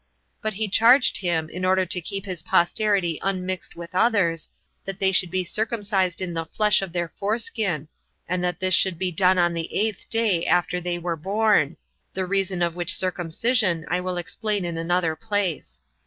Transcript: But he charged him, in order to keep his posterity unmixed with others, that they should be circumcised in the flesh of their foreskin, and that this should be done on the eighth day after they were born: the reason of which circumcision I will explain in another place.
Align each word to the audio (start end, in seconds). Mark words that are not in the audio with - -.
But 0.41 0.55
he 0.55 0.67
charged 0.67 1.17
him, 1.19 1.47
in 1.51 1.63
order 1.63 1.85
to 1.85 2.01
keep 2.01 2.25
his 2.25 2.41
posterity 2.41 3.19
unmixed 3.21 3.75
with 3.75 3.93
others, 3.93 4.49
that 4.83 4.97
they 4.97 5.11
should 5.11 5.29
be 5.29 5.43
circumcised 5.43 6.21
in 6.21 6.33
the 6.33 6.47
flesh 6.47 6.81
of 6.81 6.91
their 6.91 7.09
foreskin, 7.19 7.87
and 8.27 8.43
that 8.43 8.59
this 8.59 8.73
should 8.73 8.97
be 8.97 9.11
done 9.11 9.37
on 9.37 9.53
the 9.53 9.71
eighth 9.71 10.09
day 10.09 10.43
after 10.43 10.81
they 10.81 10.97
were 10.97 11.15
born: 11.15 11.77
the 12.15 12.25
reason 12.25 12.63
of 12.63 12.75
which 12.75 12.95
circumcision 12.95 13.85
I 13.89 14.01
will 14.01 14.17
explain 14.17 14.65
in 14.65 14.75
another 14.75 15.15
place. 15.15 15.81